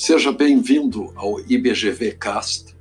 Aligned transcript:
Seja 0.00 0.30
bem-vindo 0.30 1.12
ao 1.16 1.40
IBGV 1.40 2.12
Cast, 2.12 2.72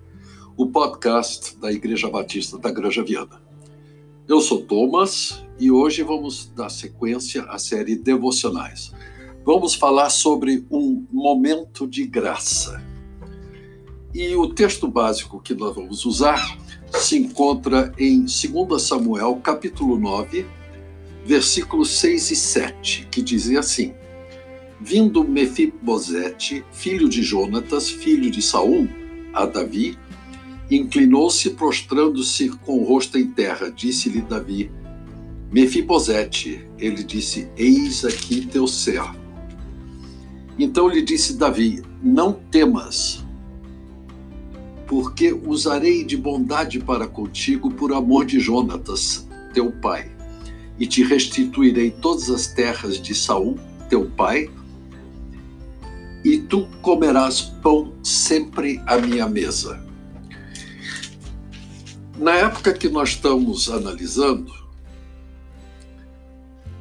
o 0.56 0.68
podcast 0.68 1.58
da 1.58 1.72
Igreja 1.72 2.08
Batista 2.12 2.60
da 2.60 2.70
Granja 2.70 3.04
Viana. 3.04 3.42
Eu 4.28 4.40
sou 4.40 4.62
Thomas 4.62 5.44
e 5.60 5.72
hoje 5.72 6.04
vamos 6.04 6.52
dar 6.56 6.70
sequência 6.70 7.42
à 7.46 7.58
série 7.58 7.96
Devocionais. 7.96 8.92
Vamos 9.44 9.74
falar 9.74 10.12
sobre 10.12 10.64
um 10.70 11.08
momento 11.12 11.88
de 11.88 12.06
graça. 12.06 12.86
E 14.14 14.36
o 14.36 14.54
texto 14.54 14.88
básico 14.88 15.42
que 15.42 15.56
nós 15.56 15.74
vamos 15.74 16.06
usar 16.06 16.56
se 16.94 17.18
encontra 17.18 17.92
em 17.98 18.26
2 18.26 18.80
Samuel, 18.80 19.38
capítulo 19.38 19.98
9, 19.98 20.46
versículos 21.26 21.90
6 21.98 22.30
e 22.30 22.36
7, 22.36 23.08
que 23.10 23.24
dizem 23.24 23.58
assim: 23.58 23.96
Vindo 24.80 25.24
Mefibosete, 25.24 26.64
filho 26.72 27.10
de 27.10 27.24
Jonatas, 27.24 27.90
filho 27.90 28.30
de 28.30 28.42
Saul, 28.42 28.88
a 29.34 29.46
Davi, 29.46 29.98
inclinou-se 30.70 31.50
prostrando-se 31.52 32.50
com 32.50 32.80
o 32.80 32.84
rosto 32.84 33.18
em 33.18 33.28
terra. 33.32 33.72
Disse-lhe 33.72 34.22
Davi: 34.22 34.72
Mefibosete, 35.52 36.68
ele 36.78 37.04
disse: 37.04 37.50
Eis 37.58 38.06
aqui 38.06 38.46
teu 38.46 38.68
servo. 38.68 39.16
Então 40.60 40.88
lhe 40.88 41.02
disse 41.02 41.38
Davi: 41.38 41.82
Não 42.04 42.34
temas, 42.34 43.26
porque 44.88 45.32
usarei 45.32 46.04
de 46.04 46.18
bondade 46.18 46.80
para 46.80 47.08
contigo 47.08 47.72
por 47.72 47.94
amor 47.94 48.26
de 48.26 48.40
Jonatas, 48.40 49.28
teu 49.54 49.72
pai, 49.72 50.12
e 50.80 50.86
te 50.86 51.04
restituirei 51.04 51.92
todas 51.92 52.30
as 52.30 52.48
terras 52.48 53.02
de 53.02 53.16
Saul, 53.16 53.58
teu 53.90 54.06
pai, 54.06 54.50
tu 56.50 56.68
comerás 56.82 57.42
pão 57.42 57.94
sempre 58.04 58.82
à 58.86 58.98
minha 58.98 59.28
mesa. 59.28 59.84
Na 62.18 62.36
época 62.36 62.74
que 62.74 62.90
nós 62.90 63.10
estamos 63.10 63.70
analisando, 63.70 64.54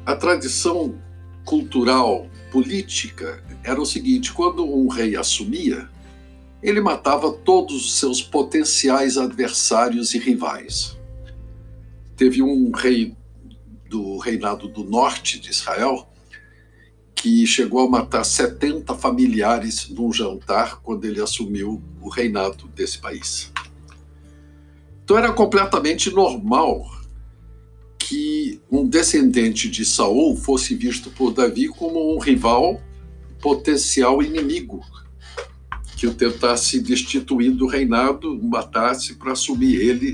a 0.05 0.15
tradição 0.15 0.95
cultural, 1.45 2.27
política, 2.51 3.43
era 3.63 3.79
o 3.79 3.85
seguinte: 3.85 4.33
quando 4.33 4.65
um 4.65 4.87
rei 4.87 5.15
assumia, 5.15 5.89
ele 6.63 6.81
matava 6.81 7.31
todos 7.31 7.75
os 7.75 7.99
seus 7.99 8.21
potenciais 8.21 9.17
adversários 9.17 10.13
e 10.13 10.17
rivais. 10.17 10.97
Teve 12.15 12.41
um 12.41 12.71
rei 12.71 13.15
do 13.89 14.17
reinado 14.17 14.67
do 14.67 14.83
norte 14.83 15.39
de 15.39 15.51
Israel 15.51 16.09
que 17.27 17.45
chegou 17.45 17.81
a 17.81 17.89
matar 17.89 18.23
70 18.23 18.95
familiares 18.95 19.89
num 19.89 20.13
jantar 20.13 20.79
quando 20.81 21.03
ele 21.03 21.21
assumiu 21.21 21.83
o 22.01 22.07
reinado 22.07 22.69
desse 22.69 22.99
país. 22.99 23.51
Então 25.03 25.17
era 25.17 25.33
completamente 25.33 26.09
normal 26.09 26.89
que 27.99 28.61
um 28.71 28.87
descendente 28.87 29.69
de 29.69 29.83
Saul 29.83 30.37
fosse 30.37 30.73
visto 30.73 31.09
por 31.11 31.33
Davi 31.33 31.67
como 31.67 32.15
um 32.15 32.17
rival 32.17 32.81
potencial 33.41 34.23
inimigo 34.23 34.81
que 35.97 36.07
o 36.07 36.13
tentasse 36.13 36.79
destituir 36.79 37.51
do 37.51 37.67
reinado, 37.67 38.41
matasse 38.41 39.15
para 39.15 39.33
assumir 39.33 39.75
ele 39.75 40.13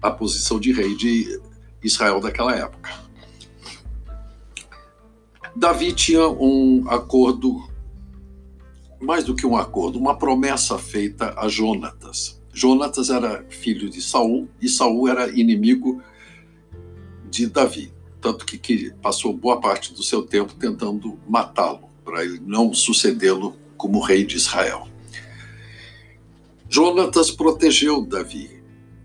a 0.00 0.08
posição 0.08 0.60
de 0.60 0.70
rei 0.70 0.94
de 0.94 1.40
Israel 1.82 2.20
daquela 2.20 2.54
época. 2.54 3.07
Davi 5.58 5.92
tinha 5.92 6.28
um 6.28 6.88
acordo, 6.88 7.68
mais 9.00 9.24
do 9.24 9.34
que 9.34 9.44
um 9.44 9.56
acordo, 9.56 9.98
uma 9.98 10.16
promessa 10.16 10.78
feita 10.78 11.34
a 11.36 11.48
Jonatas. 11.48 12.40
Jonatas 12.54 13.10
era 13.10 13.44
filho 13.48 13.90
de 13.90 14.00
Saul 14.00 14.48
e 14.62 14.68
Saul 14.68 15.08
era 15.08 15.28
inimigo 15.28 16.00
de 17.28 17.48
Davi, 17.48 17.92
tanto 18.20 18.46
que, 18.46 18.56
que 18.56 18.92
passou 19.02 19.32
boa 19.32 19.60
parte 19.60 19.92
do 19.92 20.00
seu 20.00 20.22
tempo 20.22 20.54
tentando 20.54 21.18
matá-lo, 21.28 21.88
para 22.04 22.24
ele 22.24 22.40
não 22.46 22.72
sucedê-lo 22.72 23.56
como 23.76 23.98
rei 23.98 24.24
de 24.24 24.36
Israel. 24.36 24.86
Jonatas 26.68 27.32
protegeu 27.32 28.06
Davi 28.06 28.62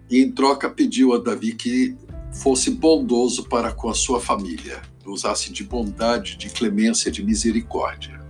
e, 0.07 0.21
em 0.21 0.31
troca, 0.31 0.69
pediu 0.69 1.13
a 1.13 1.17
Davi 1.17 1.53
que 1.55 1.95
fosse 2.31 2.69
bondoso 2.69 3.49
para 3.49 3.71
com 3.71 3.89
a 3.89 3.95
sua 3.95 4.19
família 4.19 4.92
usasse 5.05 5.51
de 5.51 5.63
bondade, 5.63 6.37
de 6.37 6.49
clemência, 6.49 7.11
de 7.11 7.23
misericórdia. 7.23 8.21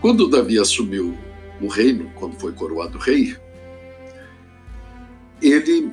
Quando 0.00 0.28
Davi 0.28 0.58
assumiu 0.58 1.16
o 1.60 1.66
reino, 1.66 2.10
quando 2.14 2.38
foi 2.38 2.52
coroado 2.52 2.98
rei, 2.98 3.36
ele 5.42 5.92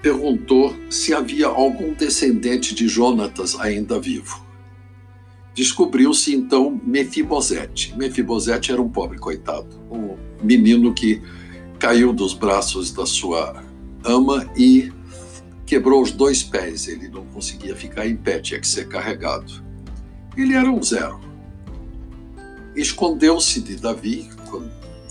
perguntou 0.00 0.74
se 0.90 1.14
havia 1.14 1.46
algum 1.46 1.94
descendente 1.94 2.74
de 2.74 2.88
Jonatas 2.88 3.58
ainda 3.58 4.00
vivo. 4.00 4.44
Descobriu-se 5.54 6.34
então 6.34 6.80
Mefibosete. 6.84 7.94
Mefibosete 7.96 8.72
era 8.72 8.80
um 8.80 8.88
pobre 8.88 9.18
coitado, 9.18 9.68
um 9.90 10.16
menino 10.42 10.94
que 10.94 11.20
caiu 11.78 12.12
dos 12.12 12.32
braços 12.32 12.90
da 12.90 13.04
sua 13.04 13.62
ama 14.04 14.50
e 14.56 14.90
quebrou 15.72 16.02
os 16.02 16.12
dois 16.12 16.42
pés, 16.42 16.86
ele 16.86 17.08
não 17.08 17.24
conseguia 17.24 17.74
ficar 17.74 18.06
em 18.06 18.14
pé, 18.14 18.38
tinha 18.40 18.60
que 18.60 18.68
ser 18.68 18.88
carregado. 18.88 19.64
Ele 20.36 20.52
era 20.52 20.70
um 20.70 20.82
zero. 20.82 21.18
Escondeu-se 22.76 23.58
de 23.58 23.76
Davi 23.76 24.28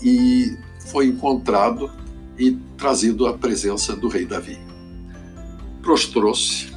e 0.00 0.56
foi 0.86 1.06
encontrado 1.06 1.90
e 2.38 2.52
trazido 2.78 3.26
à 3.26 3.36
presença 3.36 3.96
do 3.96 4.06
rei 4.06 4.24
Davi. 4.24 4.56
Prostrou-se, 5.82 6.68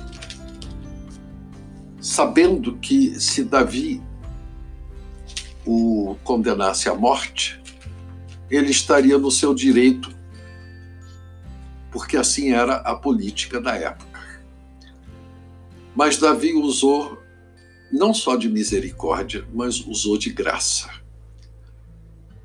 sabendo 2.02 2.78
que 2.78 3.20
se 3.20 3.44
Davi 3.44 4.02
o 5.64 6.16
condenasse 6.24 6.90
à 6.90 6.96
morte, 6.96 7.62
ele 8.50 8.72
estaria 8.72 9.20
no 9.20 9.30
seu 9.30 9.54
direito 9.54 10.15
porque 11.96 12.18
assim 12.18 12.52
era 12.52 12.76
a 12.76 12.94
política 12.94 13.62
da 13.62 13.74
época. 13.74 14.20
Mas 15.96 16.18
Davi 16.18 16.54
usou 16.54 17.18
não 17.90 18.14
só 18.14 18.36
de 18.36 18.50
misericórdia, 18.50 19.48
mas 19.54 19.80
usou 19.80 20.18
de 20.18 20.30
graça. 20.30 20.90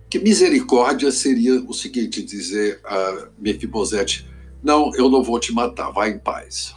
Que 0.08 0.20
misericórdia 0.20 1.10
seria 1.10 1.60
o 1.62 1.74
seguinte: 1.74 2.22
dizer 2.22 2.80
a 2.84 3.26
Mefibosete, 3.40 4.24
não, 4.62 4.94
eu 4.94 5.10
não 5.10 5.20
vou 5.20 5.40
te 5.40 5.52
matar, 5.52 5.90
vai 5.90 6.10
em 6.10 6.18
paz. 6.20 6.72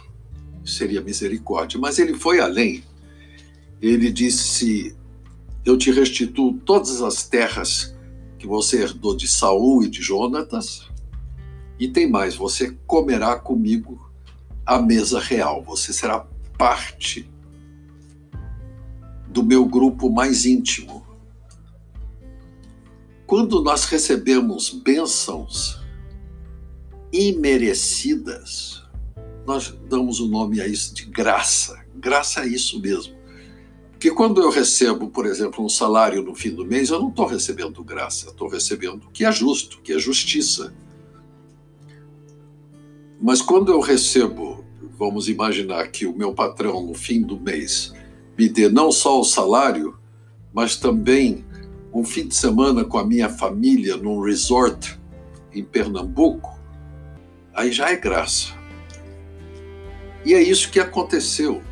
Seria 0.64 1.00
misericórdia. 1.00 1.78
Mas 1.78 2.00
ele 2.00 2.14
foi 2.14 2.40
além. 2.40 2.82
Ele 3.80 4.10
disse: 4.10 4.96
Eu 5.64 5.78
te 5.78 5.92
restituo 5.92 6.54
todas 6.66 7.00
as 7.02 7.22
terras 7.22 7.94
que 8.36 8.48
você 8.48 8.82
herdou 8.82 9.16
de 9.16 9.28
Saul 9.28 9.84
e 9.84 9.88
de 9.88 10.02
Jonatas, 10.02 10.92
e 11.78 11.88
tem 11.88 12.08
mais, 12.08 12.34
você 12.34 12.76
comerá 12.86 13.36
comigo 13.36 14.10
a 14.64 14.80
mesa 14.80 15.18
real, 15.20 15.62
você 15.62 15.92
será 15.92 16.26
parte 16.56 17.28
do 19.28 19.42
meu 19.42 19.66
grupo 19.66 20.08
mais 20.08 20.46
íntimo. 20.46 21.04
Quando 23.26 23.62
nós 23.62 23.84
recebemos 23.84 24.70
bênçãos 24.70 25.80
imerecidas, 27.12 28.82
nós 29.46 29.74
damos 29.88 30.20
o 30.20 30.28
nome 30.28 30.60
a 30.60 30.66
isso 30.66 30.94
de 30.94 31.04
graça. 31.04 31.84
Graça 31.96 32.42
é 32.42 32.46
isso 32.46 32.80
mesmo. 32.80 33.14
Porque 33.92 34.10
quando 34.10 34.40
eu 34.40 34.50
recebo, 34.50 35.08
por 35.08 35.26
exemplo, 35.26 35.64
um 35.64 35.68
salário 35.68 36.22
no 36.22 36.34
fim 36.34 36.50
do 36.50 36.64
mês, 36.64 36.90
eu 36.90 37.00
não 37.00 37.08
estou 37.08 37.26
recebendo 37.26 37.82
graça, 37.82 38.28
estou 38.28 38.48
recebendo 38.48 39.04
o 39.04 39.10
que 39.10 39.24
é 39.24 39.32
justo, 39.32 39.80
que 39.80 39.92
é 39.92 39.98
justiça. 39.98 40.74
Mas 43.24 43.40
quando 43.40 43.72
eu 43.72 43.80
recebo, 43.80 44.62
vamos 44.98 45.30
imaginar 45.30 45.88
que 45.88 46.04
o 46.04 46.14
meu 46.14 46.34
patrão 46.34 46.82
no 46.82 46.92
fim 46.92 47.22
do 47.22 47.40
mês 47.40 47.90
me 48.36 48.50
dê 48.50 48.68
não 48.68 48.92
só 48.92 49.18
o 49.18 49.24
salário, 49.24 49.96
mas 50.52 50.76
também 50.76 51.42
um 51.90 52.04
fim 52.04 52.28
de 52.28 52.34
semana 52.34 52.84
com 52.84 52.98
a 52.98 53.06
minha 53.06 53.30
família 53.30 53.96
num 53.96 54.20
resort 54.20 55.00
em 55.54 55.64
Pernambuco, 55.64 56.60
aí 57.54 57.72
já 57.72 57.88
é 57.88 57.96
graça. 57.96 58.52
E 60.22 60.34
é 60.34 60.42
isso 60.42 60.70
que 60.70 60.78
aconteceu. 60.78 61.62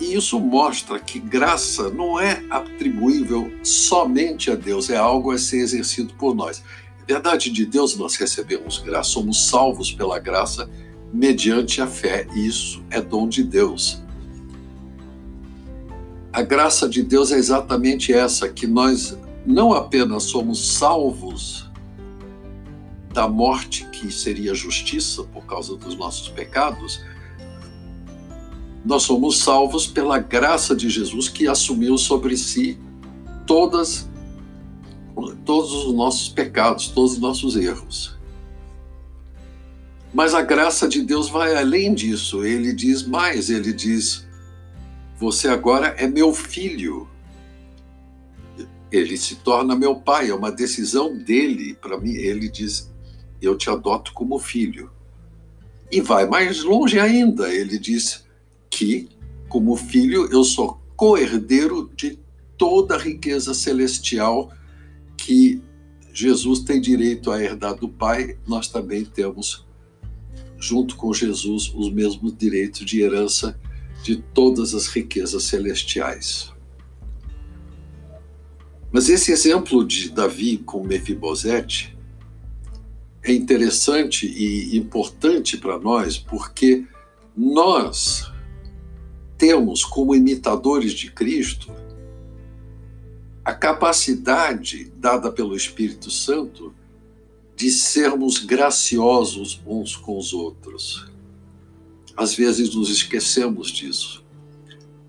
E 0.00 0.14
isso 0.14 0.40
mostra 0.40 0.98
que 0.98 1.18
graça 1.18 1.90
não 1.90 2.18
é 2.18 2.42
atribuível 2.48 3.52
somente 3.62 4.50
a 4.50 4.54
Deus, 4.54 4.88
é 4.88 4.96
algo 4.96 5.32
a 5.32 5.36
ser 5.36 5.58
exercido 5.58 6.14
por 6.14 6.34
nós 6.34 6.62
verdade 7.06 7.50
de 7.50 7.66
Deus 7.66 7.96
nós 7.96 8.16
recebemos 8.16 8.78
graça, 8.78 9.10
somos 9.10 9.46
salvos 9.48 9.92
pela 9.92 10.18
graça 10.18 10.68
mediante 11.12 11.80
a 11.80 11.86
fé, 11.86 12.26
e 12.34 12.46
isso 12.46 12.82
é 12.90 13.00
dom 13.00 13.28
de 13.28 13.44
Deus. 13.44 14.02
A 16.32 16.42
graça 16.42 16.88
de 16.88 17.02
Deus 17.02 17.30
é 17.30 17.36
exatamente 17.36 18.12
essa, 18.12 18.48
que 18.48 18.66
nós 18.66 19.16
não 19.46 19.72
apenas 19.72 20.24
somos 20.24 20.74
salvos 20.74 21.70
da 23.12 23.28
morte 23.28 23.86
que 23.92 24.10
seria 24.10 24.52
justiça 24.54 25.22
por 25.22 25.44
causa 25.46 25.76
dos 25.76 25.94
nossos 25.96 26.28
pecados, 26.28 27.00
nós 28.84 29.04
somos 29.04 29.38
salvos 29.38 29.86
pela 29.86 30.18
graça 30.18 30.74
de 30.74 30.90
Jesus 30.90 31.28
que 31.28 31.46
assumiu 31.46 31.96
sobre 31.96 32.36
si 32.36 32.78
todas 33.46 34.10
todos 35.44 35.72
os 35.72 35.94
nossos 35.94 36.28
pecados, 36.28 36.88
todos 36.88 37.12
os 37.12 37.18
nossos 37.18 37.56
erros. 37.56 38.18
Mas 40.12 40.32
a 40.32 40.42
graça 40.42 40.86
de 40.86 41.02
Deus 41.02 41.28
vai 41.28 41.56
além 41.56 41.92
disso. 41.92 42.44
Ele 42.44 42.72
diz 42.72 43.02
mais, 43.02 43.50
ele 43.50 43.72
diz: 43.72 44.26
Você 45.18 45.48
agora 45.48 45.88
é 45.98 46.06
meu 46.06 46.32
filho. 46.32 47.08
Ele 48.92 49.16
se 49.16 49.36
torna 49.36 49.74
meu 49.74 49.96
pai, 49.96 50.30
é 50.30 50.34
uma 50.34 50.52
decisão 50.52 51.16
dele 51.16 51.74
para 51.74 51.98
mim. 51.98 52.12
Ele 52.14 52.48
diz: 52.48 52.92
Eu 53.42 53.56
te 53.56 53.68
adoto 53.68 54.12
como 54.12 54.38
filho. 54.38 54.90
E 55.90 56.00
vai 56.00 56.26
mais 56.26 56.62
longe 56.62 57.00
ainda. 57.00 57.52
Ele 57.52 57.76
diz 57.76 58.24
que, 58.70 59.08
como 59.48 59.76
filho, 59.76 60.28
eu 60.32 60.44
sou 60.44 60.80
co-herdeiro 60.96 61.90
de 61.96 62.18
toda 62.56 62.94
a 62.94 62.98
riqueza 62.98 63.52
celestial 63.52 64.52
que 65.24 65.62
Jesus 66.12 66.60
tem 66.60 66.78
direito 66.78 67.30
a 67.30 67.42
herdar 67.42 67.74
do 67.74 67.88
Pai, 67.88 68.36
nós 68.46 68.68
também 68.68 69.06
temos, 69.06 69.66
junto 70.58 70.96
com 70.96 71.14
Jesus, 71.14 71.72
os 71.74 71.90
mesmos 71.90 72.36
direitos 72.36 72.84
de 72.84 73.00
herança 73.00 73.58
de 74.02 74.16
todas 74.16 74.74
as 74.74 74.86
riquezas 74.86 75.44
celestiais. 75.44 76.52
Mas 78.92 79.08
esse 79.08 79.32
exemplo 79.32 79.82
de 79.82 80.10
Davi 80.10 80.58
com 80.58 80.84
Mefibosete 80.84 81.96
é 83.22 83.32
interessante 83.32 84.26
e 84.26 84.76
importante 84.76 85.56
para 85.56 85.78
nós, 85.78 86.18
porque 86.18 86.84
nós 87.34 88.30
temos 89.38 89.82
como 89.84 90.14
imitadores 90.14 90.92
de 90.92 91.10
Cristo 91.10 91.72
a 93.44 93.52
capacidade 93.52 94.90
dada 94.96 95.30
pelo 95.30 95.54
Espírito 95.54 96.10
Santo 96.10 96.74
de 97.54 97.70
sermos 97.70 98.38
graciosos 98.38 99.60
uns 99.66 99.94
com 99.94 100.16
os 100.16 100.32
outros. 100.32 101.12
Às 102.16 102.34
vezes 102.34 102.74
nos 102.74 102.88
esquecemos 102.88 103.70
disso. 103.70 104.24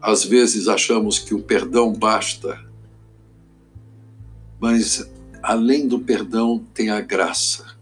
Às 0.02 0.26
vezes 0.26 0.68
achamos 0.68 1.18
que 1.18 1.34
o 1.34 1.42
perdão 1.42 1.94
basta. 1.94 2.64
Mas 4.60 5.10
além 5.42 5.88
do 5.88 6.00
perdão 6.00 6.64
tem 6.74 6.90
a 6.90 7.00
graça. 7.00 7.76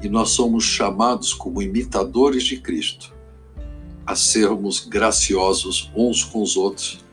E 0.00 0.08
nós 0.08 0.30
somos 0.30 0.64
chamados 0.64 1.34
como 1.34 1.60
imitadores 1.60 2.44
de 2.44 2.58
Cristo 2.58 3.12
a 4.06 4.14
sermos 4.14 4.86
graciosos 4.86 5.90
uns 5.96 6.22
com 6.22 6.40
os 6.40 6.56
outros 6.56 7.04